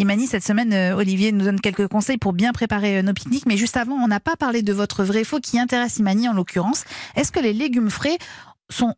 [0.00, 3.46] Imani, cette semaine, euh, Olivier nous donne quelques conseils pour bien préparer euh, nos pique-niques.
[3.46, 6.34] Mais juste avant, on n'a pas parlé de votre vrai faux qui intéresse Imani en
[6.34, 6.84] l'occurrence.
[7.16, 8.16] Est-ce que les légumes frais
[8.70, 8.94] sont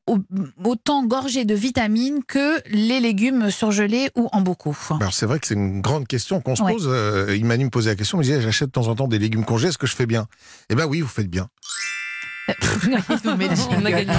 [0.64, 4.76] autant gorgés de vitamines que les légumes surgelés ou en beaucoup?
[4.98, 6.88] Alors c'est vrai que c'est une grande question qu'on se pose.
[6.90, 9.44] Euh, Imani me posait la question, me disait j'achète de temps en temps des légumes
[9.44, 10.26] congelés, est-ce que je fais bien?
[10.70, 11.48] Eh bien oui, vous faites bien.
[13.70, 14.12] on a gagné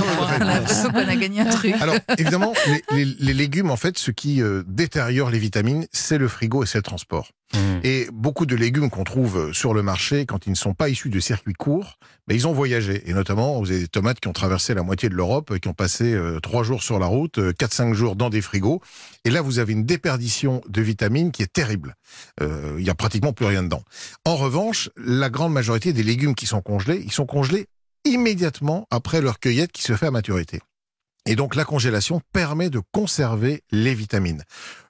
[1.11, 1.75] a gagné un truc.
[1.79, 2.53] Alors, évidemment,
[2.91, 6.77] les, légumes, en fait, ce qui euh, détériore les vitamines, c'est le frigo et c'est
[6.77, 7.29] le transport.
[7.53, 7.57] Mmh.
[7.83, 10.87] Et beaucoup de légumes qu'on trouve euh, sur le marché, quand ils ne sont pas
[10.87, 13.09] issus de circuits courts, ben, ils ont voyagé.
[13.09, 15.73] Et notamment, vous avez des tomates qui ont traversé la moitié de l'Europe, qui ont
[15.73, 18.81] passé euh, trois jours sur la route, 4-5 jours dans des frigos.
[19.25, 21.95] Et là, vous avez une déperdition de vitamines qui est terrible.
[22.41, 23.83] Il n'y a pratiquement plus rien dedans.
[24.25, 27.67] En revanche, la grande majorité des légumes qui sont congelés, ils sont congelés
[28.05, 30.61] immédiatement après leur cueillette qui se fait à maturité.
[31.27, 34.43] Et donc la congélation permet de conserver les vitamines.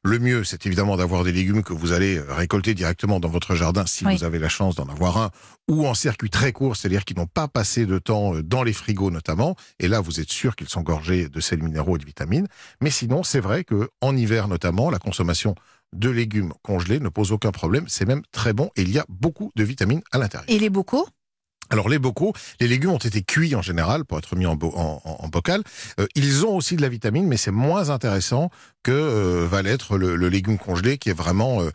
[0.03, 3.85] Le mieux, c'est évidemment d'avoir des légumes que vous allez récolter directement dans votre jardin
[3.85, 5.31] si vous avez la chance d'en avoir un,
[5.70, 8.71] ou en circuit très court, c'est-à-dire qu'ils n'ont pas passé de temps euh, dans les
[8.71, 9.57] frigos notamment.
[9.79, 12.48] Et là, vous êtes sûr qu'ils sont gorgés de sels minéraux et de vitamines.
[12.79, 15.53] Mais sinon, c'est vrai que en hiver notamment, la consommation
[15.93, 17.84] de légumes congelés ne pose aucun problème.
[17.90, 20.49] C'est même très bon et il y a beaucoup de vitamines à l'intérieur.
[20.49, 21.07] Et les bocaux?
[21.72, 25.64] Alors les bocaux, les légumes ont été cuits en général pour être mis en, bocal.
[26.00, 28.50] Euh, ils ont aussi de la vitamine, mais c'est moins intéressant
[28.84, 31.70] que euh, va l'être le, légume congelé, qui est vraiment euh,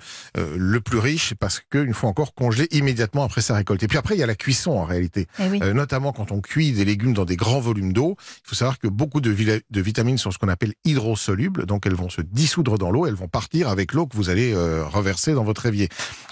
[0.57, 3.83] le plus riche parce qu'une fois encore congelé immédiatement après sa récolte.
[3.83, 6.73] Et puis après, il y a la cuisson en réalité, eh notamment quand on cuit
[6.73, 8.17] des légumes dans des grands volumes d'eau.
[8.45, 11.95] Il faut savoir que beaucoup de, de vitamines sont ce qu'on appelle hydrosolubles, donc elles
[11.95, 15.45] vont se dissoudre dans l'eau, elles vont partir avec l'eau que vous allez reverser dans
[15.45, 15.89] votre évier.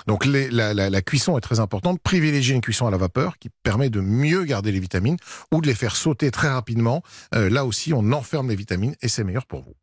[0.07, 2.01] Donc la, la cuisson est très importante.
[2.03, 5.17] Privilégier une cuisson à la vapeur qui permet de mieux garder les vitamines
[5.53, 7.03] ou de les faire sauter très rapidement.
[7.35, 9.73] Euh, là aussi, on enferme les vitamines et c'est meilleur pour vous.